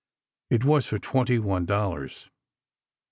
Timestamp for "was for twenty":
0.65-1.37